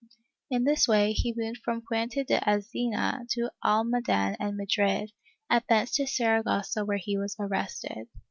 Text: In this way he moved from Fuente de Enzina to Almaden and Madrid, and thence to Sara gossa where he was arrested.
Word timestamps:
In 0.49 0.63
this 0.63 0.87
way 0.87 1.11
he 1.11 1.31
moved 1.37 1.59
from 1.63 1.83
Fuente 1.83 2.23
de 2.23 2.39
Enzina 2.39 3.19
to 3.33 3.51
Almaden 3.63 4.35
and 4.39 4.57
Madrid, 4.57 5.11
and 5.47 5.63
thence 5.69 5.91
to 5.91 6.07
Sara 6.07 6.43
gossa 6.43 6.83
where 6.83 6.97
he 6.97 7.19
was 7.19 7.35
arrested. 7.39 8.07